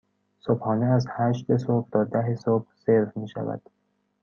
صبحانه 0.39 0.85
از 0.85 1.07
هشت 1.09 1.57
صبح 1.57 1.89
تا 1.89 2.03
ده 2.03 2.35
صبح 2.35 2.67
سرو 2.85 3.11
می 3.15 3.27
شود. 3.27 3.61